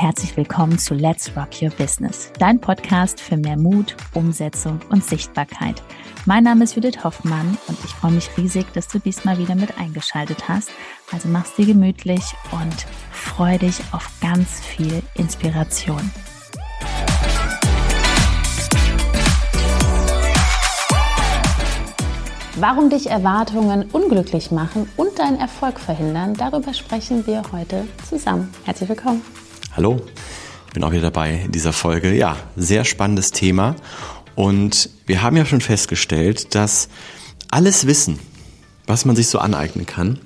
herzlich 0.00 0.36
willkommen 0.36 0.78
zu 0.78 0.94
Let's 0.94 1.32
Rock 1.36 1.60
Your 1.60 1.70
Business, 1.70 2.30
dein 2.38 2.60
Podcast 2.60 3.20
für 3.20 3.36
mehr 3.36 3.56
Mut, 3.58 3.96
Umsetzung 4.14 4.78
und 4.90 5.04
Sichtbarkeit. 5.04 5.82
Mein 6.24 6.44
Name 6.44 6.62
ist 6.62 6.76
Judith 6.76 7.02
Hoffmann 7.02 7.58
und 7.66 7.76
ich 7.84 7.90
freue 7.90 8.12
mich 8.12 8.30
riesig, 8.36 8.72
dass 8.74 8.86
du 8.86 9.00
diesmal 9.00 9.38
wieder 9.38 9.56
mit 9.56 9.76
eingeschaltet 9.76 10.48
hast. 10.48 10.70
Also 11.10 11.28
mach's 11.28 11.56
dir 11.56 11.66
gemütlich 11.66 12.22
und 12.52 12.86
freu 13.10 13.58
dich 13.58 13.80
auf 13.90 14.08
ganz 14.20 14.60
viel 14.60 15.02
Inspiration. 15.14 16.12
Warum 22.54 22.88
dich 22.88 23.10
Erwartungen 23.10 23.82
unglücklich 23.90 24.52
machen 24.52 24.88
und 24.96 25.18
deinen 25.18 25.40
Erfolg 25.40 25.80
verhindern, 25.80 26.34
darüber 26.34 26.72
sprechen 26.72 27.26
wir 27.26 27.42
heute 27.50 27.88
zusammen. 28.08 28.54
Herzlich 28.64 28.88
willkommen. 28.88 29.22
Hallo, 29.78 30.00
ich 30.66 30.72
bin 30.72 30.82
auch 30.82 30.90
wieder 30.90 31.02
dabei 31.02 31.42
in 31.44 31.52
dieser 31.52 31.72
Folge. 31.72 32.12
Ja, 32.12 32.36
sehr 32.56 32.84
spannendes 32.84 33.30
Thema. 33.30 33.76
Und 34.34 34.90
wir 35.06 35.22
haben 35.22 35.36
ja 35.36 35.46
schon 35.46 35.60
festgestellt, 35.60 36.56
dass 36.56 36.88
alles 37.48 37.86
Wissen, 37.86 38.18
was 38.88 39.04
man 39.04 39.14
sich 39.14 39.28
so 39.28 39.38
aneignen 39.38 39.86
kann, 39.86 40.18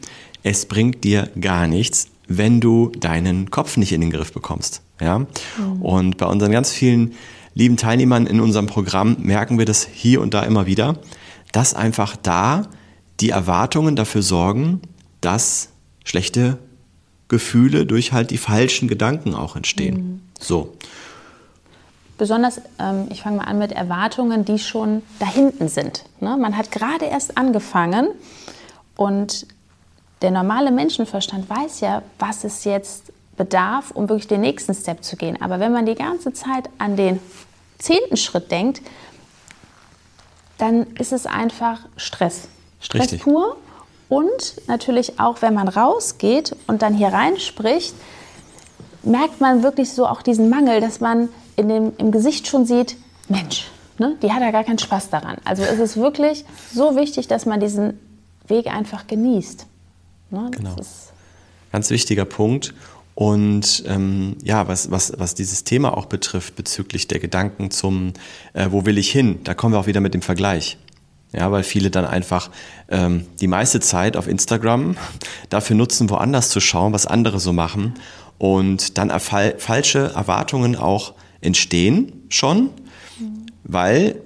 es 0.43 0.65
bringt 0.65 1.05
dir 1.05 1.29
gar 1.39 1.67
nichts, 1.67 2.07
wenn 2.29 2.63
du 2.63 2.93
deinen 2.99 3.51
Kopf 3.51 3.77
nicht 3.77 3.93
in 3.93 4.01
den 4.01 4.11
Griff 4.11 4.33
bekommst. 4.33 4.81
Ja? 4.99 5.19
Mhm. 5.19 5.83
Und 5.83 6.17
bei 6.17 6.25
unseren 6.25 6.51
ganz 6.51 6.73
vielen 6.73 7.13
lieben 7.53 7.77
Teilnehmern 7.77 8.27
in 8.27 8.41
unserem 8.41 8.69
Programm 8.69 9.19
merken 9.21 9.59
wir 9.59 9.67
das 9.67 9.87
hier 9.87 10.23
und 10.23 10.33
da 10.33 10.45
immer 10.45 10.65
wieder 10.65 10.97
dass 11.53 11.75
einfach 11.75 12.17
da 12.17 12.63
die 13.21 13.29
Erwartungen 13.29 13.95
dafür 13.95 14.23
sorgen, 14.23 14.81
dass 15.21 15.69
schlechte 16.03 16.59
Gefühle 17.33 17.87
durch 17.87 18.13
halt 18.13 18.31
die 18.31 18.37
falschen 18.37 18.89
Gedanken 18.89 19.35
auch 19.35 19.57
entstehen. 19.57 19.97
Mhm. 19.97 20.21
So. 20.39 20.75
Besonders, 22.19 22.61
ähm, 22.79 23.07
ich 23.11 23.23
fange 23.23 23.39
mal 23.39 23.45
an 23.45 23.59
mit 23.59 23.73
Erwartungen, 23.73 24.45
die 24.45 24.59
schon 24.59 25.03
da 25.19 25.27
hinten 25.27 25.69
sind. 25.69 26.05
Ne? 26.21 26.37
Man 26.37 26.59
hat 26.59 26.71
gerade 26.71 27.07
erst 27.07 27.39
angefangen 27.39 28.09
und 28.97 29.47
der 30.21 30.31
normale 30.31 30.71
Menschenverstand 30.71 31.49
weiß 31.49 31.81
ja, 31.81 32.03
was 32.19 32.45
es 32.45 32.65
jetzt 32.65 33.13
bedarf, 33.39 33.93
um 33.93 34.11
wirklich 34.11 34.29
den 34.29 34.43
nächsten 34.43 34.75
Step 34.75 35.03
zu 35.03 35.17
gehen. 35.17 35.41
Aber 35.41 35.59
wenn 35.59 35.73
man 35.73 35.87
die 35.87 35.95
ganze 35.95 36.35
Zeit 36.35 36.69
an 36.77 36.97
den 36.97 37.19
zehnten 37.79 38.19
Schritt 38.19 38.51
denkt, 38.51 38.83
dann 40.59 40.87
ist 40.99 41.13
es 41.13 41.25
einfach 41.25 41.81
Stress. 41.97 42.49
Stress 42.79 43.05
Richtig. 43.05 43.23
pur. 43.23 43.57
Und 44.13 44.57
natürlich 44.67 45.19
auch, 45.19 45.41
wenn 45.41 45.55
man 45.55 45.69
rausgeht 45.69 46.55
und 46.67 46.83
dann 46.83 46.93
hier 46.93 47.09
reinspricht, 47.09 47.95
merkt 49.03 49.41
man 49.41 49.63
wirklich 49.63 49.89
so 49.95 50.07
auch 50.07 50.21
diesen 50.21 50.51
Mangel, 50.51 50.83
dass 50.83 51.01
man 51.01 51.31
in 51.57 51.71
dem, 51.71 51.93
im 51.97 52.13
Gesicht 52.13 52.47
schon 52.47 52.67
sieht, 52.67 52.99
Mensch, 53.31 53.71
ne, 53.97 54.19
die 54.23 54.31
hat 54.31 54.43
ja 54.43 54.51
gar 54.51 54.65
keinen 54.65 54.79
Spaß 54.79 55.09
daran. 55.09 55.39
Also 55.47 55.63
es 55.63 55.79
ist 55.79 55.97
wirklich 55.97 56.45
so 56.75 56.95
wichtig, 56.95 57.27
dass 57.27 57.47
man 57.47 57.59
diesen 57.59 57.99
Weg 58.49 58.67
einfach 58.67 59.07
genießt. 59.07 59.65
Ne, 60.29 60.51
genau. 60.51 60.77
Ganz 61.73 61.89
wichtiger 61.89 62.27
Punkt. 62.27 62.75
Und 63.15 63.83
ähm, 63.87 64.37
ja, 64.45 64.69
was, 64.69 64.91
was, 64.91 65.15
was 65.17 65.35
dieses 65.35 65.65
Thema 65.65 65.97
auch 65.97 66.05
betrifft 66.05 66.55
bezüglich 66.55 67.09
der 67.09 67.19
Gedanken 67.19 67.71
zum, 67.71 68.13
äh, 68.53 68.69
wo 68.73 68.85
will 68.85 68.99
ich 68.99 69.11
hin, 69.11 69.41
da 69.45 69.55
kommen 69.55 69.73
wir 69.73 69.79
auch 69.79 69.87
wieder 69.87 70.01
mit 70.03 70.13
dem 70.13 70.21
Vergleich. 70.21 70.77
Ja, 71.33 71.51
weil 71.51 71.63
viele 71.63 71.91
dann 71.91 72.05
einfach 72.05 72.51
ähm, 72.91 73.27
die 73.41 73.47
meiste 73.47 73.81
Zeit 73.81 74.17
auf 74.17 74.29
Instagram 74.29 74.97
dafür 75.49 75.77
nutzen, 75.77 76.11
woanders 76.11 76.51
zu 76.51 76.61
schauen, 76.61 76.93
was 76.93 77.07
andere 77.07 77.41
so 77.41 77.53
machen 77.53 77.95
und 78.39 78.99
dann 78.99 79.11
falsche 79.21 80.13
Erwartungen 80.15 80.77
auch 80.77 81.15
entstehen 81.41 82.25
schon, 82.29 82.71
weil 83.65 84.21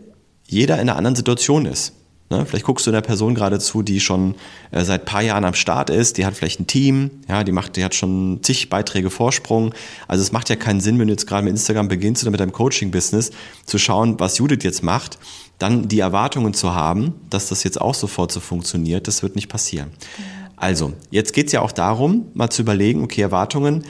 jeder 0.47 0.77
in 0.77 0.89
einer 0.89 0.97
anderen 0.97 1.17
Situation 1.17 1.67
ist. 1.67 1.93
Ne? 2.31 2.45
Vielleicht 2.45 2.65
guckst 2.65 2.87
du 2.87 2.91
einer 2.91 3.03
Person 3.03 3.35
gerade 3.35 3.59
zu, 3.59 3.83
die 3.83 4.01
schon 4.01 4.35
äh, 4.73 4.85
seit 4.85 5.05
paar 5.05 5.23
Jahren 5.23 5.45
am 5.45 5.55
Start 5.55 5.91
ist, 5.91 6.19
die 6.19 6.27
hat 6.27 6.35
vielleicht 6.35 6.61
ein 6.61 6.67
Team, 6.67 7.11
ja, 7.29 7.45
die 7.45 7.53
macht, 7.53 7.77
die 7.77 7.85
hat 7.85 7.95
schon 7.95 8.41
zig 8.43 8.69
Beiträge 8.69 9.11
Vorsprung. 9.11 9.75
Also 10.09 10.23
es 10.23 10.33
macht 10.33 10.49
ja 10.49 10.57
keinen 10.57 10.81
Sinn, 10.81 10.99
wenn 10.99 11.07
du 11.07 11.13
jetzt 11.13 11.27
gerade 11.27 11.45
mit 11.45 11.53
Instagram 11.53 11.89
beginnst 11.89 12.23
oder 12.25 12.31
mit 12.33 12.41
deinem 12.41 12.53
Coaching-Business, 12.53 13.31
zu 13.65 13.79
schauen, 13.79 14.19
was 14.19 14.39
Judith 14.39 14.63
jetzt 14.63 14.83
macht, 14.83 15.19
dann 15.59 15.89
die 15.89 16.01
Erwartungen 16.01 16.53
zu 16.53 16.75
haben, 16.75 17.15
dass 17.31 17.49
das 17.49 17.65
jetzt 17.65 17.81
auch 17.81 17.95
sofort 17.95 18.33
so 18.33 18.41
funktioniert, 18.41 19.09
das 19.09 19.23
wird 19.23 19.37
nicht 19.37 19.49
passieren. 19.49 19.91
Also, 20.57 20.95
jetzt 21.11 21.33
geht's 21.33 21.53
ja 21.53 21.61
auch 21.61 21.73
darum, 21.73 22.27
mal 22.35 22.51
zu 22.51 22.63
überlegen, 22.63 23.03
okay, 23.05 23.21
Erwartungen, 23.21 23.85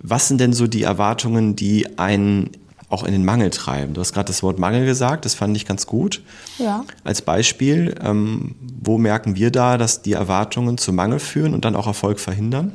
was 0.00 0.28
sind 0.28 0.40
denn 0.40 0.52
so 0.52 0.66
die 0.66 0.82
Erwartungen, 0.82 1.56
die 1.56 1.98
einen 1.98 2.50
auch 2.90 3.02
in 3.02 3.12
den 3.12 3.24
Mangel 3.24 3.50
treiben. 3.50 3.94
Du 3.94 4.00
hast 4.00 4.12
gerade 4.12 4.26
das 4.26 4.42
Wort 4.42 4.58
Mangel 4.58 4.86
gesagt, 4.86 5.24
das 5.24 5.34
fand 5.34 5.56
ich 5.56 5.66
ganz 5.66 5.86
gut. 5.86 6.22
Ja. 6.58 6.84
Als 7.04 7.22
Beispiel, 7.22 7.94
ähm, 8.02 8.54
wo 8.82 8.98
merken 8.98 9.36
wir 9.36 9.50
da, 9.50 9.76
dass 9.76 10.02
die 10.02 10.12
Erwartungen 10.12 10.78
zu 10.78 10.92
Mangel 10.92 11.18
führen 11.18 11.54
und 11.54 11.64
dann 11.64 11.76
auch 11.76 11.86
Erfolg 11.86 12.18
verhindern? 12.18 12.72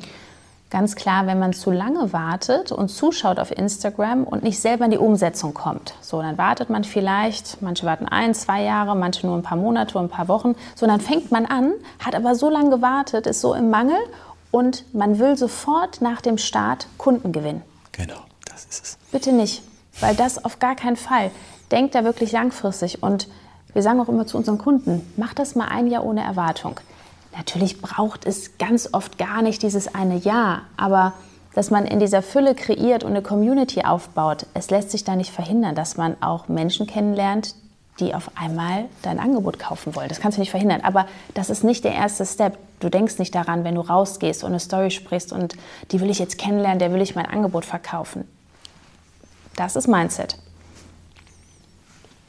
Ganz 0.69 0.95
klar, 0.95 1.27
wenn 1.27 1.37
man 1.37 1.53
zu 1.53 1.69
lange 1.69 2.13
wartet 2.13 2.71
und 2.71 2.89
zuschaut 2.89 3.37
auf 3.37 3.51
Instagram 3.51 4.23
und 4.23 4.41
nicht 4.41 4.59
selber 4.59 4.85
in 4.85 4.91
die 4.91 4.97
Umsetzung 4.97 5.53
kommt. 5.53 5.93
So, 6.01 6.19
dann 6.19 6.39
wartet 6.39 6.71
man 6.71 6.83
vielleicht, 6.83 7.61
manche 7.61 7.85
warten 7.85 8.07
ein, 8.07 8.33
zwei 8.33 8.63
Jahre, 8.63 8.95
manche 8.95 9.27
nur 9.27 9.37
ein 9.37 9.43
paar 9.43 9.57
Monate, 9.57 9.99
ein 9.99 10.09
paar 10.09 10.27
Wochen. 10.27 10.55
So, 10.73 10.87
dann 10.87 10.99
fängt 10.99 11.31
man 11.31 11.45
an, 11.45 11.73
hat 11.99 12.15
aber 12.15 12.33
so 12.33 12.49
lange 12.49 12.71
gewartet, 12.71 13.27
ist 13.27 13.41
so 13.41 13.53
im 13.53 13.69
Mangel 13.69 13.97
und 14.49 14.83
man 14.95 15.19
will 15.19 15.37
sofort 15.37 16.01
nach 16.01 16.21
dem 16.21 16.39
Start 16.39 16.87
Kunden 16.97 17.31
gewinnen. 17.31 17.61
Genau, 17.91 18.21
das 18.45 18.65
ist 18.65 18.83
es. 18.83 18.97
Bitte 19.11 19.31
nicht. 19.31 19.61
Weil 19.99 20.15
das 20.15 20.43
auf 20.43 20.59
gar 20.59 20.75
keinen 20.75 20.95
Fall. 20.95 21.31
Denkt 21.71 21.95
da 21.95 22.03
wirklich 22.03 22.31
langfristig. 22.31 23.03
Und 23.03 23.27
wir 23.73 23.81
sagen 23.81 23.99
auch 23.99 24.09
immer 24.09 24.27
zu 24.27 24.37
unseren 24.37 24.57
Kunden, 24.57 25.01
macht 25.17 25.39
das 25.39 25.55
mal 25.55 25.67
ein 25.67 25.87
Jahr 25.87 26.05
ohne 26.05 26.23
Erwartung. 26.23 26.79
Natürlich 27.35 27.81
braucht 27.81 28.25
es 28.25 28.57
ganz 28.57 28.89
oft 28.91 29.17
gar 29.17 29.41
nicht 29.41 29.63
dieses 29.63 29.93
eine 29.93 30.17
Jahr, 30.17 30.63
aber 30.77 31.13
dass 31.55 31.71
man 31.71 31.85
in 31.85 31.99
dieser 31.99 32.21
Fülle 32.21 32.55
kreiert 32.55 33.03
und 33.03 33.11
eine 33.11 33.21
Community 33.21 33.83
aufbaut, 33.83 34.45
es 34.53 34.69
lässt 34.69 34.91
sich 34.91 35.03
da 35.03 35.15
nicht 35.15 35.31
verhindern, 35.31 35.75
dass 35.75 35.97
man 35.97 36.15
auch 36.21 36.47
Menschen 36.47 36.87
kennenlernt, 36.87 37.55
die 37.99 38.15
auf 38.15 38.31
einmal 38.35 38.85
dein 39.03 39.19
Angebot 39.19 39.59
kaufen 39.59 39.95
wollen. 39.95 40.09
Das 40.09 40.19
kannst 40.19 40.37
du 40.37 40.41
nicht 40.41 40.49
verhindern. 40.49 40.81
Aber 40.81 41.05
das 41.35 41.51
ist 41.51 41.63
nicht 41.63 41.83
der 41.83 41.93
erste 41.93 42.25
Step. 42.25 42.57
Du 42.79 42.89
denkst 42.89 43.19
nicht 43.19 43.35
daran, 43.35 43.63
wenn 43.63 43.75
du 43.75 43.81
rausgehst 43.81 44.43
und 44.43 44.49
eine 44.49 44.59
Story 44.59 44.89
sprichst 44.89 45.31
und 45.31 45.55
die 45.91 46.01
will 46.01 46.09
ich 46.09 46.17
jetzt 46.17 46.39
kennenlernen, 46.39 46.79
der 46.79 46.91
will 46.91 47.01
ich 47.01 47.15
mein 47.15 47.27
Angebot 47.27 47.65
verkaufen. 47.65 48.27
Das 49.55 49.75
ist 49.75 49.87
Mindset. 49.87 50.37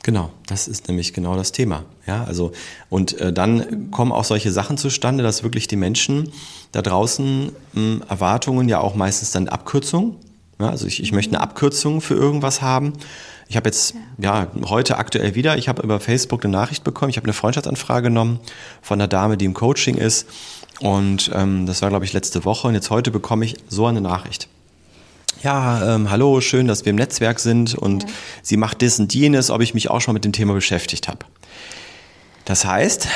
Genau, 0.04 0.30
das 0.46 0.68
ist 0.68 0.88
nämlich 0.88 1.14
genau 1.14 1.34
das 1.34 1.50
Thema. 1.50 1.84
Ja, 2.06 2.24
also 2.24 2.52
und 2.90 3.18
äh, 3.20 3.32
dann 3.32 3.90
kommen 3.90 4.12
auch 4.12 4.24
solche 4.24 4.52
Sachen 4.52 4.76
zustande, 4.76 5.24
dass 5.24 5.42
wirklich 5.42 5.66
die 5.66 5.76
Menschen 5.76 6.30
da 6.72 6.82
draußen 6.82 7.46
mh, 7.46 7.52
hm, 7.72 8.02
Erwartungen 8.06 8.68
ja 8.68 8.80
auch 8.80 8.94
meistens 8.94 9.32
dann 9.32 9.48
Abkürzungen. 9.48 10.16
Ja, 10.60 10.68
also 10.68 10.86
ich, 10.86 11.02
ich 11.02 11.12
möchte 11.12 11.34
eine 11.34 11.40
Abkürzung 11.40 12.02
für 12.02 12.14
irgendwas 12.14 12.60
haben. 12.60 12.92
Ich 13.48 13.56
habe 13.56 13.68
jetzt 13.68 13.94
ja 14.18 14.48
heute 14.66 14.98
aktuell 14.98 15.34
wieder, 15.34 15.56
ich 15.56 15.68
habe 15.68 15.82
über 15.82 15.98
Facebook 16.00 16.44
eine 16.44 16.52
Nachricht 16.52 16.84
bekommen, 16.84 17.08
ich 17.08 17.16
habe 17.16 17.24
eine 17.24 17.32
Freundschaftsanfrage 17.32 18.08
genommen 18.08 18.40
von 18.82 19.00
einer 19.00 19.08
Dame, 19.08 19.38
die 19.38 19.46
im 19.46 19.54
Coaching 19.54 19.96
ist 19.96 20.26
und 20.80 21.30
ähm, 21.34 21.64
das 21.64 21.80
war 21.80 21.88
glaube 21.88 22.04
ich 22.04 22.12
letzte 22.12 22.44
Woche 22.44 22.68
und 22.68 22.74
jetzt 22.74 22.90
heute 22.90 23.10
bekomme 23.10 23.46
ich 23.46 23.56
so 23.68 23.86
eine 23.86 24.02
Nachricht 24.02 24.48
ja, 25.44 25.94
ähm, 25.94 26.10
hallo, 26.10 26.40
schön, 26.40 26.66
dass 26.66 26.86
wir 26.86 26.90
im 26.90 26.96
Netzwerk 26.96 27.38
sind 27.38 27.74
und 27.74 28.04
ja. 28.04 28.08
sie 28.42 28.56
macht 28.56 28.80
das 28.80 28.98
und 28.98 29.12
jenes, 29.14 29.50
ob 29.50 29.60
ich 29.60 29.74
mich 29.74 29.90
auch 29.90 30.00
schon 30.00 30.14
mit 30.14 30.24
dem 30.24 30.32
Thema 30.32 30.54
beschäftigt 30.54 31.06
habe. 31.06 31.18
Das 32.46 32.64
heißt, 32.64 33.08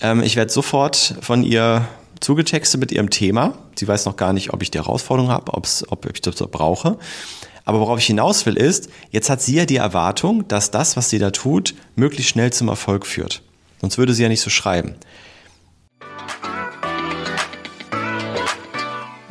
ähm, 0.00 0.22
ich 0.22 0.34
werde 0.36 0.52
sofort 0.52 1.14
von 1.20 1.44
ihr 1.44 1.86
zugetextet 2.20 2.80
mit 2.80 2.90
ihrem 2.90 3.10
Thema. 3.10 3.54
Sie 3.76 3.86
weiß 3.86 4.06
noch 4.06 4.16
gar 4.16 4.32
nicht, 4.32 4.52
ob 4.52 4.60
ich 4.62 4.72
die 4.72 4.78
Herausforderung 4.78 5.30
habe, 5.30 5.54
ob 5.54 6.06
ich 6.12 6.20
das 6.20 6.34
brauche. 6.34 6.98
Aber 7.64 7.80
worauf 7.80 8.00
ich 8.00 8.06
hinaus 8.06 8.44
will, 8.44 8.56
ist, 8.56 8.88
jetzt 9.10 9.30
hat 9.30 9.40
sie 9.40 9.54
ja 9.54 9.64
die 9.64 9.76
Erwartung, 9.76 10.48
dass 10.48 10.72
das, 10.72 10.96
was 10.96 11.10
sie 11.10 11.18
da 11.18 11.30
tut, 11.30 11.74
möglichst 11.94 12.30
schnell 12.30 12.52
zum 12.52 12.68
Erfolg 12.68 13.06
führt. 13.06 13.42
Sonst 13.80 13.98
würde 13.98 14.14
sie 14.14 14.24
ja 14.24 14.28
nicht 14.28 14.40
so 14.40 14.50
schreiben. 14.50 14.96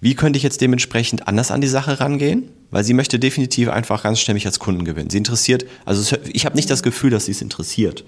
Wie 0.00 0.14
könnte 0.14 0.38
ich 0.38 0.42
jetzt 0.42 0.60
dementsprechend 0.60 1.28
anders 1.28 1.50
an 1.50 1.60
die 1.60 1.68
Sache 1.68 2.00
rangehen? 2.00 2.50
Weil 2.70 2.84
sie 2.84 2.94
möchte 2.94 3.18
definitiv 3.18 3.68
einfach 3.68 4.02
ganz 4.02 4.20
schnell 4.20 4.34
mich 4.34 4.46
als 4.46 4.58
Kunden 4.58 4.84
gewinnen. 4.84 5.10
Sie 5.10 5.18
interessiert, 5.18 5.66
also 5.84 6.16
ich 6.32 6.46
habe 6.46 6.56
nicht 6.56 6.70
das 6.70 6.82
Gefühl, 6.82 7.10
dass 7.10 7.26
sie 7.26 7.32
es 7.32 7.42
interessiert, 7.42 8.04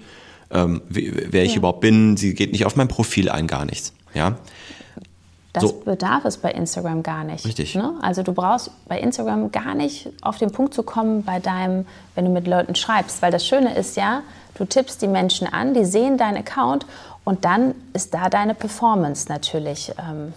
ähm, 0.49 0.81
wer 0.89 1.43
ich 1.43 1.51
ja. 1.51 1.57
überhaupt 1.57 1.81
bin. 1.81 2.17
Sie 2.17 2.33
geht 2.33 2.51
nicht 2.51 2.65
auf 2.65 2.75
mein 2.75 2.87
Profil 2.87 3.29
ein, 3.29 3.47
gar 3.47 3.65
nichts. 3.65 3.93
Ja. 4.13 4.37
Das 5.53 5.63
so. 5.63 5.73
bedarf 5.85 6.25
es 6.25 6.37
bei 6.37 6.51
Instagram 6.51 7.03
gar 7.03 7.23
nicht. 7.23 7.45
Richtig. 7.45 7.75
Ne? 7.75 7.93
Also 8.01 8.23
du 8.23 8.33
brauchst 8.33 8.71
bei 8.87 8.99
Instagram 8.99 9.51
gar 9.51 9.75
nicht 9.75 10.09
auf 10.23 10.39
den 10.39 10.51
Punkt 10.51 10.73
zu 10.73 10.81
kommen 10.81 11.23
bei 11.23 11.39
deinem, 11.39 11.85
wenn 12.15 12.25
du 12.25 12.31
mit 12.31 12.47
Leuten 12.47 12.73
schreibst, 12.73 13.21
weil 13.21 13.31
das 13.31 13.45
Schöne 13.45 13.75
ist 13.75 13.95
ja, 13.95 14.23
du 14.55 14.65
tippst 14.65 15.01
die 15.03 15.07
Menschen 15.07 15.45
an, 15.45 15.75
die 15.75 15.85
sehen 15.85 16.17
deinen 16.17 16.37
Account 16.37 16.87
und 17.23 17.45
dann 17.45 17.75
ist 17.93 18.15
da 18.15 18.29
deine 18.29 18.55
Performance 18.55 19.27
natürlich 19.29 19.91
ähm, 19.99 20.33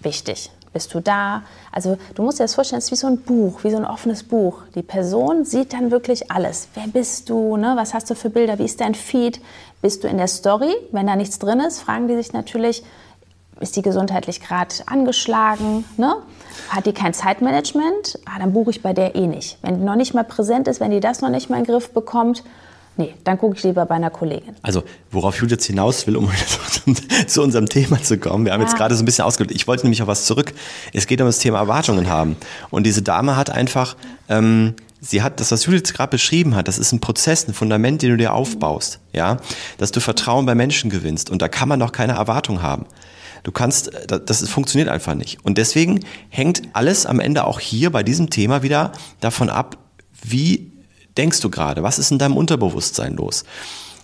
wichtig. 0.00 0.50
Bist 0.74 0.92
du 0.92 1.00
da? 1.00 1.44
Also 1.70 1.96
du 2.16 2.22
musst 2.24 2.40
dir 2.40 2.44
das 2.44 2.56
vorstellen, 2.56 2.78
es 2.78 2.86
ist 2.86 2.90
wie 2.90 2.96
so 2.96 3.06
ein 3.06 3.18
Buch, 3.18 3.62
wie 3.62 3.70
so 3.70 3.76
ein 3.76 3.84
offenes 3.86 4.24
Buch. 4.24 4.62
Die 4.74 4.82
Person 4.82 5.44
sieht 5.44 5.72
dann 5.72 5.92
wirklich 5.92 6.32
alles. 6.32 6.68
Wer 6.74 6.88
bist 6.88 7.30
du? 7.30 7.56
Ne? 7.56 7.74
Was 7.76 7.94
hast 7.94 8.10
du 8.10 8.16
für 8.16 8.28
Bilder? 8.28 8.58
Wie 8.58 8.64
ist 8.64 8.80
dein 8.80 8.96
Feed? 8.96 9.40
Bist 9.80 10.02
du 10.02 10.08
in 10.08 10.18
der 10.18 10.26
Story? 10.26 10.74
Wenn 10.90 11.06
da 11.06 11.14
nichts 11.14 11.38
drin 11.38 11.60
ist, 11.60 11.80
fragen 11.80 12.08
die 12.08 12.16
sich 12.16 12.32
natürlich, 12.32 12.82
ist 13.60 13.76
die 13.76 13.82
gesundheitlich 13.82 14.40
gerade 14.40 14.74
angeschlagen? 14.86 15.84
Ne? 15.96 16.16
Hat 16.70 16.86
die 16.86 16.92
kein 16.92 17.14
Zeitmanagement? 17.14 18.18
Ah, 18.26 18.40
dann 18.40 18.52
buche 18.52 18.70
ich 18.70 18.82
bei 18.82 18.92
der 18.92 19.14
eh 19.14 19.28
nicht. 19.28 19.58
Wenn 19.62 19.78
die 19.78 19.84
noch 19.84 19.94
nicht 19.94 20.12
mal 20.12 20.24
präsent 20.24 20.66
ist, 20.66 20.80
wenn 20.80 20.90
die 20.90 21.00
das 21.00 21.20
noch 21.20 21.28
nicht 21.28 21.50
mal 21.50 21.58
in 21.58 21.64
den 21.64 21.72
Griff 21.72 21.90
bekommt, 21.92 22.42
Nee, 22.96 23.14
dann 23.24 23.38
gucke 23.38 23.56
ich 23.56 23.62
lieber 23.64 23.86
bei 23.86 23.96
einer 23.96 24.10
Kollegin. 24.10 24.54
Also, 24.62 24.84
worauf 25.10 25.40
Judith 25.40 25.64
hinaus 25.64 26.06
will, 26.06 26.16
um 26.16 26.30
zu 27.26 27.42
unserem 27.42 27.68
Thema 27.68 28.00
zu 28.00 28.18
kommen. 28.18 28.44
Wir 28.44 28.52
haben 28.52 28.60
ja. 28.60 28.68
jetzt 28.68 28.76
gerade 28.76 28.94
so 28.94 29.02
ein 29.02 29.04
bisschen 29.04 29.24
ausgedrückt. 29.24 29.54
Ich 29.54 29.66
wollte 29.66 29.84
nämlich 29.84 30.02
auf 30.02 30.08
was 30.08 30.26
zurück. 30.26 30.52
Es 30.92 31.06
geht 31.08 31.20
um 31.20 31.26
das 31.26 31.40
Thema 31.40 31.58
Erwartungen 31.58 32.08
haben. 32.08 32.36
Und 32.70 32.84
diese 32.84 33.02
Dame 33.02 33.36
hat 33.36 33.50
einfach, 33.50 33.96
ähm, 34.28 34.74
sie 35.00 35.22
hat, 35.22 35.40
das, 35.40 35.50
was 35.50 35.66
Judith 35.66 35.92
gerade 35.92 36.10
beschrieben 36.10 36.54
hat, 36.54 36.68
das 36.68 36.78
ist 36.78 36.92
ein 36.92 37.00
Prozess, 37.00 37.48
ein 37.48 37.54
Fundament, 37.54 38.02
den 38.02 38.10
du 38.10 38.16
dir 38.16 38.32
aufbaust. 38.32 39.00
Ja, 39.12 39.38
dass 39.78 39.90
du 39.90 40.00
Vertrauen 40.00 40.46
bei 40.46 40.54
Menschen 40.54 40.88
gewinnst. 40.88 41.30
Und 41.30 41.42
da 41.42 41.48
kann 41.48 41.68
man 41.68 41.80
doch 41.80 41.90
keine 41.90 42.12
Erwartung 42.12 42.62
haben. 42.62 42.86
Du 43.42 43.50
kannst, 43.50 43.90
das 44.06 44.48
funktioniert 44.48 44.88
einfach 44.88 45.14
nicht. 45.14 45.44
Und 45.44 45.58
deswegen 45.58 46.00
hängt 46.28 46.62
alles 46.72 47.06
am 47.06 47.20
Ende 47.20 47.44
auch 47.44 47.60
hier 47.60 47.90
bei 47.90 48.02
diesem 48.04 48.30
Thema 48.30 48.62
wieder 48.62 48.92
davon 49.20 49.50
ab, 49.50 49.76
wie 50.22 50.73
denkst 51.16 51.40
du 51.40 51.50
gerade? 51.50 51.82
Was 51.82 51.98
ist 51.98 52.10
in 52.10 52.18
deinem 52.18 52.36
Unterbewusstsein 52.36 53.16
los? 53.16 53.44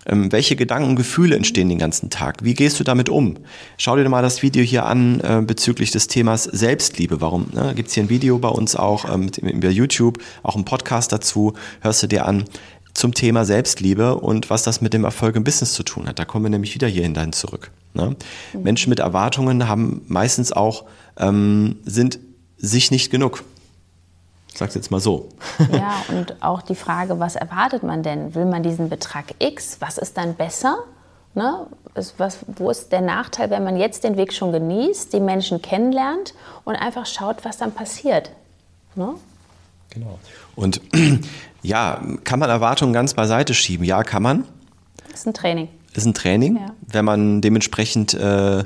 Ähm, 0.05 0.31
welche 0.31 0.55
Gedanken 0.55 0.89
und 0.89 0.95
Gefühle 0.95 1.35
entstehen 1.35 1.69
den 1.69 1.77
ganzen 1.77 2.09
Tag? 2.09 2.43
Wie 2.43 2.55
gehst 2.55 2.79
du 2.79 2.83
damit 2.83 3.09
um? 3.09 3.37
Schau 3.77 3.95
dir 3.95 4.09
mal 4.09 4.23
das 4.23 4.41
Video 4.41 4.63
hier 4.63 4.85
an 4.85 5.19
äh, 5.19 5.41
bezüglich 5.45 5.91
des 5.91 6.07
Themas 6.07 6.43
Selbstliebe. 6.45 7.21
Warum? 7.21 7.47
Ne? 7.53 7.73
Gibt 7.75 7.89
es 7.89 7.93
hier 7.93 8.03
ein 8.03 8.09
Video 8.09 8.39
bei 8.39 8.49
uns 8.49 8.75
auch 8.75 9.05
ähm, 9.13 9.29
über 9.41 9.69
YouTube, 9.69 10.17
auch 10.41 10.55
ein 10.55 10.65
Podcast 10.65 11.11
dazu, 11.11 11.53
hörst 11.81 12.01
du 12.01 12.07
dir 12.07 12.25
an 12.25 12.45
zum 12.93 13.13
Thema 13.13 13.45
Selbstliebe 13.45 14.15
und 14.15 14.49
was 14.49 14.63
das 14.63 14.81
mit 14.81 14.93
dem 14.93 15.03
Erfolg 15.03 15.35
im 15.35 15.43
Business 15.43 15.73
zu 15.73 15.83
tun 15.83 16.07
hat. 16.07 16.19
Da 16.19 16.25
kommen 16.25 16.45
wir 16.45 16.49
nämlich 16.49 16.73
wieder 16.75 16.87
hierhin 16.87 17.13
dann 17.13 17.31
zurück. 17.31 17.71
Ne? 17.93 18.15
Mhm. 18.53 18.63
Menschen 18.63 18.89
mit 18.89 18.99
Erwartungen 18.99 19.67
haben 19.67 20.01
meistens 20.07 20.51
auch, 20.51 20.85
ähm, 21.17 21.77
sind 21.85 22.19
sich 22.57 22.91
nicht 22.91 23.11
genug. 23.11 23.43
Ich 24.51 24.57
sag's 24.57 24.75
jetzt 24.75 24.91
mal 24.91 24.99
so. 24.99 25.29
Ja, 25.71 26.03
und 26.09 26.41
auch 26.41 26.61
die 26.61 26.75
Frage, 26.75 27.19
was 27.19 27.35
erwartet 27.35 27.83
man 27.83 28.03
denn? 28.03 28.35
Will 28.35 28.45
man 28.45 28.63
diesen 28.63 28.89
Betrag 28.89 29.35
X? 29.39 29.77
Was 29.79 29.97
ist 29.97 30.17
dann 30.17 30.35
besser? 30.35 30.79
Ne? 31.33 31.67
Ist 31.95 32.15
was, 32.17 32.39
wo 32.47 32.69
ist 32.69 32.91
der 32.91 33.01
Nachteil, 33.01 33.49
wenn 33.49 33.63
man 33.63 33.77
jetzt 33.77 34.03
den 34.03 34.17
Weg 34.17 34.33
schon 34.33 34.51
genießt, 34.51 35.13
die 35.13 35.19
Menschen 35.19 35.61
kennenlernt 35.61 36.33
und 36.65 36.75
einfach 36.75 37.05
schaut, 37.05 37.45
was 37.45 37.57
dann 37.57 37.71
passiert? 37.71 38.31
Ne? 38.95 39.13
Genau. 39.91 40.19
Und 40.55 40.81
ja, 41.61 42.01
kann 42.23 42.39
man 42.39 42.49
Erwartungen 42.49 42.93
ganz 42.93 43.13
beiseite 43.13 43.53
schieben? 43.53 43.85
Ja, 43.85 44.03
kann 44.03 44.23
man. 44.23 44.45
Ist 45.13 45.25
ein 45.25 45.33
Training. 45.33 45.69
Ist 45.93 46.05
ein 46.05 46.13
Training, 46.13 46.57
ja. 46.57 46.73
wenn 46.87 47.05
man 47.05 47.41
dementsprechend 47.41 48.13
äh, 48.13 48.63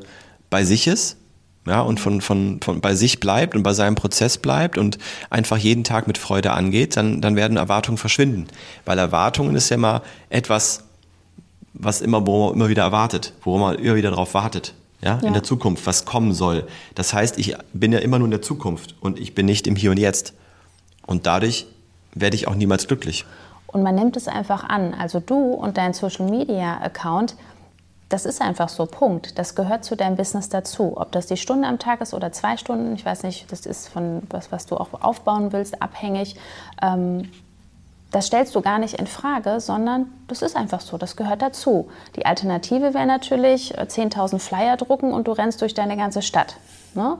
bei 0.49 0.63
sich 0.63 0.87
ist 0.87 1.17
ja, 1.65 1.81
und 1.81 1.99
von, 1.99 2.21
von, 2.21 2.59
von 2.61 2.79
bei 2.79 2.93
sich 2.93 3.19
bleibt 3.19 3.55
und 3.55 3.63
bei 3.63 3.73
seinem 3.73 3.95
Prozess 3.95 4.37
bleibt 4.37 4.77
und 4.77 4.99
einfach 5.29 5.57
jeden 5.57 5.83
Tag 5.83 6.07
mit 6.07 6.17
Freude 6.17 6.51
angeht, 6.51 6.95
dann, 6.95 7.21
dann 7.21 7.35
werden 7.35 7.57
Erwartungen 7.57 7.97
verschwinden. 7.97 8.47
Weil 8.85 8.99
Erwartungen 8.99 9.55
ist 9.55 9.69
ja 9.69 9.75
immer 9.75 10.03
etwas, 10.29 10.83
was 11.73 12.01
immer, 12.01 12.25
wo 12.25 12.47
man 12.47 12.55
immer 12.55 12.69
wieder 12.69 12.83
erwartet, 12.83 13.33
wo 13.43 13.57
man 13.57 13.75
immer 13.75 13.95
wieder 13.95 14.11
darauf 14.11 14.33
wartet. 14.33 14.73
Ja, 15.01 15.19
ja, 15.21 15.27
in 15.27 15.33
der 15.33 15.43
Zukunft, 15.43 15.85
was 15.85 16.05
kommen 16.05 16.33
soll. 16.33 16.65
Das 16.95 17.13
heißt, 17.13 17.37
ich 17.37 17.55
bin 17.73 17.91
ja 17.91 17.99
immer 17.99 18.17
nur 18.17 18.27
in 18.27 18.31
der 18.31 18.41
Zukunft 18.41 18.95
und 19.01 19.19
ich 19.19 19.35
bin 19.35 19.45
nicht 19.45 19.67
im 19.67 19.75
Hier 19.75 19.91
und 19.91 19.97
Jetzt. 19.97 20.33
Und 21.05 21.27
dadurch 21.27 21.67
werde 22.13 22.35
ich 22.35 22.47
auch 22.47 22.55
niemals 22.55 22.87
glücklich. 22.87 23.25
Und 23.67 23.83
man 23.83 23.95
nimmt 23.95 24.15
es 24.15 24.27
einfach 24.27 24.63
an. 24.63 24.93
Also 24.93 25.19
du 25.19 25.35
und 25.35 25.77
dein 25.77 25.93
Social 25.93 26.29
Media 26.29 26.77
Account 26.77 27.35
das 28.09 28.25
ist 28.25 28.41
einfach 28.41 28.69
so, 28.69 28.85
Punkt. 28.85 29.39
Das 29.39 29.55
gehört 29.55 29.83
zu 29.83 29.95
deinem 29.95 30.15
Business 30.15 30.49
dazu. 30.49 30.93
Ob 30.95 31.11
das 31.11 31.25
die 31.25 31.37
Stunde 31.37 31.67
am 31.67 31.79
Tag 31.79 32.01
ist 32.01 32.13
oder 32.13 32.31
zwei 32.31 32.55
Stunden, 32.57 32.93
ich 32.93 33.05
weiß 33.05 33.23
nicht, 33.23 33.51
das 33.51 33.65
ist 33.65 33.87
von 33.87 34.21
was, 34.29 34.51
was 34.51 34.67
du 34.67 34.77
auch 34.77 34.89
aufbauen 35.01 35.51
willst, 35.51 35.81
abhängig. 35.81 36.35
Ähm, 36.81 37.31
das 38.11 38.27
stellst 38.27 38.55
du 38.55 38.61
gar 38.61 38.77
nicht 38.77 38.93
in 38.99 39.07
Frage, 39.07 39.59
sondern 39.59 40.05
das 40.27 40.41
ist 40.41 40.55
einfach 40.55 40.81
so, 40.81 40.97
das 40.97 41.15
gehört 41.15 41.41
dazu. 41.41 41.89
Die 42.15 42.25
Alternative 42.25 42.93
wäre 42.93 43.07
natürlich 43.07 43.77
10.000 43.77 44.35
äh, 44.35 44.39
Flyer 44.39 44.77
drucken 44.77 45.11
und 45.11 45.27
du 45.27 45.31
rennst 45.31 45.61
durch 45.61 45.73
deine 45.73 45.97
ganze 45.97 46.21
Stadt. 46.21 46.55
Ne? 46.93 47.17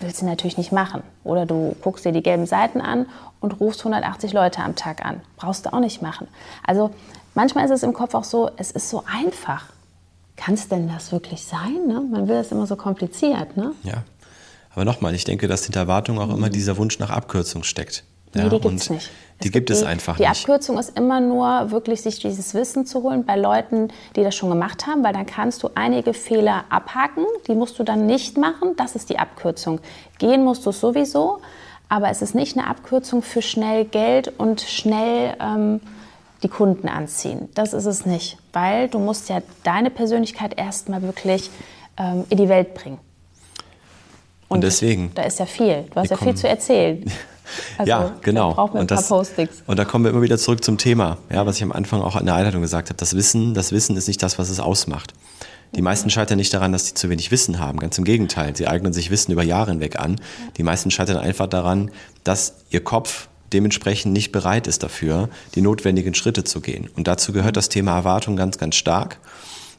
Willst 0.00 0.22
du 0.22 0.26
natürlich 0.26 0.56
nicht 0.56 0.72
machen. 0.72 1.02
Oder 1.22 1.44
du 1.44 1.76
guckst 1.82 2.04
dir 2.04 2.12
die 2.12 2.22
gelben 2.22 2.46
Seiten 2.46 2.80
an 2.80 3.06
und 3.40 3.60
rufst 3.60 3.80
180 3.82 4.32
Leute 4.32 4.62
am 4.62 4.74
Tag 4.74 5.04
an. 5.04 5.20
Brauchst 5.36 5.66
du 5.66 5.72
auch 5.72 5.80
nicht 5.80 6.00
machen. 6.00 6.26
Also 6.66 6.90
manchmal 7.34 7.66
ist 7.66 7.70
es 7.70 7.82
im 7.82 7.92
Kopf 7.92 8.14
auch 8.14 8.24
so, 8.24 8.50
es 8.56 8.70
ist 8.70 8.88
so 8.88 9.04
einfach 9.06 9.73
kann 10.36 10.54
es 10.54 10.68
denn 10.68 10.88
das 10.88 11.12
wirklich 11.12 11.42
sein? 11.42 11.86
Ne? 11.86 12.00
Man 12.10 12.28
will 12.28 12.36
das 12.36 12.52
immer 12.52 12.66
so 12.66 12.76
kompliziert. 12.76 13.56
Ne? 13.56 13.72
Ja, 13.82 14.04
aber 14.74 14.84
nochmal, 14.84 15.14
ich 15.14 15.24
denke, 15.24 15.46
dass 15.46 15.64
hinter 15.64 15.80
Erwartung 15.80 16.18
auch 16.18 16.26
mhm. 16.26 16.34
immer 16.34 16.50
dieser 16.50 16.76
Wunsch 16.76 16.98
nach 16.98 17.10
Abkürzung 17.10 17.62
steckt. 17.62 18.04
Ja, 18.34 18.44
nee, 18.44 18.50
die 18.50 18.60
gibt 18.60 18.80
es 18.80 18.90
nicht. 18.90 19.10
Die 19.42 19.50
gibt 19.50 19.70
es 19.70 19.84
einfach 19.84 20.16
die 20.16 20.22
nicht. 20.22 20.46
Die 20.46 20.50
Abkürzung 20.50 20.78
ist 20.78 20.96
immer 20.98 21.20
nur 21.20 21.70
wirklich, 21.70 22.02
sich 22.02 22.18
dieses 22.18 22.54
Wissen 22.54 22.86
zu 22.86 23.02
holen 23.02 23.24
bei 23.24 23.36
Leuten, 23.36 23.88
die 24.16 24.22
das 24.22 24.34
schon 24.34 24.48
gemacht 24.48 24.86
haben, 24.86 25.04
weil 25.04 25.12
dann 25.12 25.26
kannst 25.26 25.62
du 25.62 25.70
einige 25.74 26.14
Fehler 26.14 26.64
abhaken, 26.68 27.24
die 27.46 27.54
musst 27.54 27.78
du 27.78 27.84
dann 27.84 28.06
nicht 28.06 28.36
machen. 28.36 28.74
Das 28.76 28.96
ist 28.96 29.10
die 29.10 29.18
Abkürzung. 29.18 29.80
Gehen 30.18 30.44
musst 30.44 30.66
du 30.66 30.72
sowieso, 30.72 31.40
aber 31.88 32.10
es 32.10 32.22
ist 32.22 32.34
nicht 32.34 32.56
eine 32.56 32.66
Abkürzung 32.66 33.22
für 33.22 33.42
schnell 33.42 33.84
Geld 33.84 34.32
und 34.38 34.60
schnell 34.62 35.36
ähm, 35.40 35.80
die 36.44 36.48
Kunden 36.48 36.88
anziehen. 36.88 37.48
Das 37.54 37.72
ist 37.72 37.86
es 37.86 38.06
nicht, 38.06 38.36
weil 38.52 38.88
du 38.88 39.00
musst 39.00 39.28
ja 39.28 39.42
deine 39.64 39.90
Persönlichkeit 39.90 40.56
erstmal 40.56 41.02
wirklich 41.02 41.50
ähm, 41.96 42.24
in 42.28 42.36
die 42.36 42.48
Welt 42.48 42.74
bringen. 42.74 42.98
Und, 44.48 44.58
Und, 44.58 44.60
deswegen. 44.64 45.10
Da 45.14 45.22
ist 45.22 45.40
ja 45.40 45.46
viel. 45.46 45.86
Du 45.90 45.96
hast 45.96 46.10
ja 46.10 46.16
viel 46.16 46.34
zu 46.36 46.48
erzählen. 46.48 47.04
Also, 47.76 47.90
ja, 47.90 48.16
genau. 48.22 48.54
Brauchen 48.54 48.80
wir 48.80 48.86
paar 48.86 49.02
Postings. 49.02 49.62
Und 49.66 49.78
da 49.78 49.84
kommen 49.84 50.06
wir 50.06 50.10
immer 50.10 50.22
wieder 50.22 50.38
zurück 50.38 50.64
zum 50.64 50.78
Thema, 50.78 51.18
ja, 51.30 51.44
was 51.44 51.56
ich 51.56 51.62
am 51.62 51.72
Anfang 51.72 52.00
auch 52.00 52.18
in 52.18 52.24
der 52.24 52.36
Einleitung 52.36 52.62
gesagt 52.62 52.88
habe. 52.88 52.96
Das 52.96 53.14
Wissen, 53.14 53.52
das 53.52 53.70
Wissen 53.70 53.98
ist 53.98 54.08
nicht 54.08 54.22
das, 54.22 54.38
was 54.38 54.48
es 54.48 54.60
ausmacht. 54.60 55.12
Die 55.74 55.82
meisten 55.82 56.08
scheitern 56.08 56.38
nicht 56.38 56.54
daran, 56.54 56.72
dass 56.72 56.86
sie 56.86 56.94
zu 56.94 57.10
wenig 57.10 57.30
Wissen 57.30 57.58
haben. 57.58 57.80
Ganz 57.80 57.98
im 57.98 58.04
Gegenteil. 58.04 58.56
Sie 58.56 58.66
eignen 58.66 58.94
sich 58.94 59.10
Wissen 59.10 59.30
über 59.30 59.42
Jahre 59.42 59.72
hinweg 59.72 60.00
an. 60.00 60.18
Die 60.56 60.62
meisten 60.62 60.90
scheitern 60.90 61.18
einfach 61.18 61.46
daran, 61.46 61.90
dass 62.24 62.54
ihr 62.70 62.82
Kopf 62.82 63.28
dementsprechend 63.54 64.12
nicht 64.12 64.32
bereit 64.32 64.66
ist 64.66 64.82
dafür, 64.82 65.30
die 65.54 65.62
notwendigen 65.62 66.14
Schritte 66.14 66.44
zu 66.44 66.60
gehen. 66.60 66.90
Und 66.96 67.08
dazu 67.08 67.32
gehört 67.32 67.56
das 67.56 67.68
Thema 67.68 67.96
Erwartung 67.96 68.36
ganz, 68.36 68.58
ganz 68.58 68.74
stark. 68.76 69.18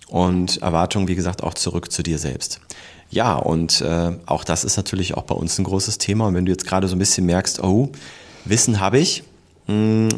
Und 0.08 0.62
Erwartung, 0.62 1.08
wie 1.08 1.16
gesagt, 1.16 1.44
auch 1.44 1.54
zurück 1.54 1.92
zu 1.92 2.04
dir 2.04 2.18
selbst. 2.18 2.62
Ja, 3.10 3.36
und 3.36 3.82
äh, 3.82 4.14
auch 4.26 4.44
das 4.44 4.64
ist 4.64 4.78
natürlich 4.78 5.16
auch 5.16 5.24
bei 5.24 5.36
uns 5.36 5.60
ein 5.60 5.64
großes 5.64 5.98
Thema. 5.98 6.28
Und 6.28 6.36
wenn 6.36 6.46
du 6.46 6.52
jetzt 6.52 6.66
gerade 6.66 6.88
so 6.88 6.96
ein 6.96 7.00
bisschen 7.00 7.26
merkst, 7.26 7.64
oh, 7.64 7.92
Wissen 8.46 8.80
habe 8.80 9.00
ich, 9.00 9.24
mh, 9.68 9.74
hm, 9.74 10.10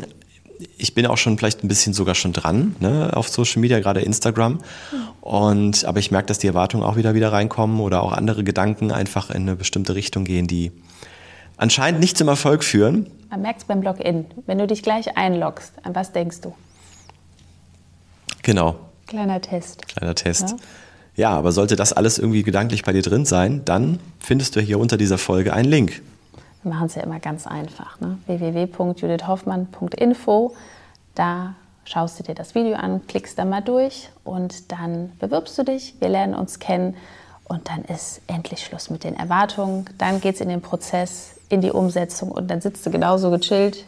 ich 0.77 0.93
bin 0.93 1.05
auch 1.05 1.17
schon 1.17 1.37
vielleicht 1.37 1.63
ein 1.63 1.67
bisschen 1.67 1.93
sogar 1.93 2.15
schon 2.15 2.33
dran 2.33 2.75
ne, 2.79 3.11
auf 3.13 3.29
Social 3.29 3.61
Media, 3.61 3.79
gerade 3.79 4.01
Instagram. 4.01 4.59
Und 5.21 5.85
aber 5.85 5.99
ich 5.99 6.11
merke, 6.11 6.27
dass 6.27 6.39
die 6.39 6.47
Erwartungen 6.47 6.83
auch 6.83 6.95
wieder 6.95 7.13
wieder 7.13 7.31
reinkommen 7.31 7.79
oder 7.79 8.01
auch 8.01 8.11
andere 8.11 8.43
Gedanken 8.43 8.91
einfach 8.91 9.29
in 9.29 9.43
eine 9.43 9.55
bestimmte 9.55 9.95
Richtung 9.95 10.23
gehen, 10.23 10.47
die 10.47 10.71
anscheinend 11.57 11.99
nicht 11.99 12.17
zum 12.17 12.27
Erfolg 12.27 12.63
führen. 12.63 13.07
Man 13.29 13.41
merkt 13.41 13.61
es 13.61 13.65
beim 13.65 13.81
Login. 13.81 14.25
Wenn 14.45 14.57
du 14.57 14.67
dich 14.67 14.83
gleich 14.83 15.17
einloggst, 15.17 15.73
an 15.83 15.95
was 15.95 16.11
denkst 16.11 16.41
du? 16.41 16.53
Genau. 18.43 18.75
Kleiner 19.07 19.41
Test. 19.41 19.87
Kleiner 19.87 20.13
Test. 20.15 20.51
Ja? 20.51 20.57
ja, 21.15 21.29
aber 21.31 21.51
sollte 21.51 21.75
das 21.75 21.93
alles 21.93 22.19
irgendwie 22.19 22.43
gedanklich 22.43 22.83
bei 22.83 22.93
dir 22.93 23.01
drin 23.01 23.25
sein, 23.25 23.65
dann 23.65 23.99
findest 24.19 24.55
du 24.55 24.61
hier 24.61 24.79
unter 24.79 24.97
dieser 24.97 25.17
Folge 25.17 25.53
einen 25.53 25.69
Link. 25.69 26.01
Wir 26.63 26.73
machen 26.73 26.87
es 26.87 26.95
ja 26.95 27.03
immer 27.03 27.19
ganz 27.19 27.45
einfach. 27.47 27.99
Ne? 27.99 28.17
www.judithhoffmann.info. 28.25 30.55
Da 31.15 31.55
schaust 31.85 32.19
du 32.19 32.23
dir 32.23 32.35
das 32.35 32.55
Video 32.55 32.75
an, 32.75 33.07
klickst 33.07 33.39
da 33.39 33.45
mal 33.45 33.61
durch 33.61 34.09
und 34.23 34.71
dann 34.71 35.11
bewirbst 35.19 35.57
du 35.57 35.63
dich. 35.63 35.95
Wir 35.99 36.09
lernen 36.09 36.33
uns 36.33 36.59
kennen 36.59 36.95
Und 37.45 37.69
dann 37.69 37.85
ist 37.85 38.19
endlich 38.27 38.65
Schluss 38.65 38.89
mit 38.89 39.05
den 39.05 39.15
Erwartungen. 39.15 39.85
Dann 39.97 40.19
geht 40.19 40.35
es 40.35 40.41
in 40.41 40.49
den 40.49 40.61
Prozess, 40.61 41.35
in 41.49 41.61
die 41.61 41.71
Umsetzung 41.71 42.31
und 42.31 42.49
dann 42.49 42.61
sitzt 42.61 42.85
du 42.85 42.91
genauso 42.91 43.31
gechillt 43.31 43.85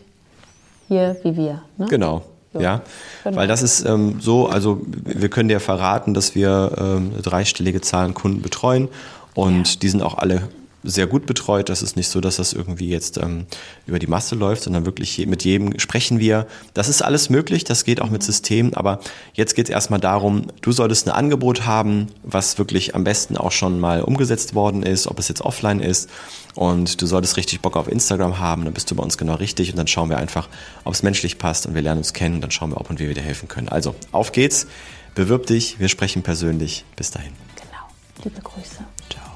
hier 0.88 1.18
wie 1.24 1.36
wir. 1.36 1.62
Ne? 1.78 1.88
Genau. 1.90 2.24
So. 2.52 2.60
Ja, 2.60 2.82
genau. 3.24 3.38
weil 3.38 3.48
das 3.48 3.62
ist 3.62 3.86
ähm, 3.86 4.20
so, 4.20 4.48
also 4.48 4.82
wir 4.88 5.30
können 5.30 5.50
dir 5.50 5.60
verraten, 5.60 6.16
dass 6.16 6.34
wir 6.34 6.72
ähm, 6.80 7.12
dreistellige 7.22 7.80
Zahlen 7.80 8.16
Kunden 8.16 8.42
betreuen 8.42 8.90
und 9.36 9.68
ja. 9.68 9.80
die 9.80 9.90
sind 9.90 10.02
auch 10.02 10.18
alle 10.18 10.50
sehr 10.84 11.08
gut 11.08 11.26
betreut. 11.26 11.70
Das 11.70 11.82
ist 11.82 11.96
nicht 11.96 12.08
so, 12.08 12.22
dass 12.22 12.38
das 12.38 12.54
irgendwie 12.54 12.90
jetzt 12.90 13.18
ähm, 13.18 13.46
über 13.86 14.00
die 14.00 14.08
Masse 14.08 14.36
läuft, 14.36 14.64
sondern 14.64 14.86
wirklich 14.86 15.18
je, 15.18 15.26
mit 15.26 15.44
jedem 15.44 15.78
sprechen 15.80 16.20
wir. 16.20 16.48
Das 16.74 16.88
ist 16.88 17.02
alles 17.02 17.30
möglich, 17.30 17.64
das 17.64 17.84
geht 17.84 18.02
auch 18.02 18.10
mit 18.10 18.24
Systemen, 18.24 18.74
aber 18.74 19.00
jetzt 19.34 19.56
geht 19.56 19.68
es 19.68 19.72
erstmal 19.72 20.00
darum, 20.00 20.48
du 20.62 20.72
solltest 20.72 21.08
ein 21.08 21.14
Angebot 21.14 21.66
haben, 21.66 22.08
was 22.24 22.58
wirklich 22.58 22.96
am 22.96 23.04
besten 23.04 23.38
auch 23.38 23.52
schon 23.52 23.80
mal 23.80 24.02
umgesetzt 24.02 24.56
worden 24.56 24.84
ist, 24.84 25.08
ob 25.08 25.20
es 25.20 25.28
jetzt 25.28 25.42
offline 25.42 25.80
ist. 25.80 26.10
Und 26.56 27.02
du 27.02 27.06
solltest 27.06 27.38
richtig 27.38 27.62
Bock 27.62 27.78
auf 27.78 27.88
Instagram 27.88 28.40
haben, 28.40 28.66
dann 28.66 28.74
bist 28.74 28.90
du 28.92 28.96
bei 28.96 29.04
uns 29.04 29.18
genau 29.18 29.36
richtig 29.36 29.72
und 29.72 29.78
dann 29.78 29.88
schauen 29.88 30.10
wir 30.10 30.18
einfach, 30.18 30.50
ob 30.84 30.94
es 30.94 31.04
menschlich 31.04 31.38
passt 31.38 31.66
und 31.68 31.76
wir 31.76 31.82
lernen 31.82 32.00
uns 32.00 32.14
kennen, 32.14 32.42
dann 32.42 32.52
schauen 32.52 32.72
wir, 32.72 32.78
ob 32.78 32.90
und 32.90 33.00
wie 33.00 33.08
wir 33.08 33.14
dir 33.14 33.22
helfen 33.22 33.48
können. 33.48 33.70
Also, 33.70 33.96
auf 34.12 34.32
geht's, 34.32 34.68
bewirb 35.16 35.46
dich, 35.46 35.80
wir 35.80 35.90
sprechen 35.90 36.24
persönlich. 36.24 36.86
Bis 36.96 37.12
dahin. 37.12 37.34
Genau. 37.56 38.24
Liebe 38.24 38.42
Grüße. 38.42 38.84
Ciao. 39.10 39.29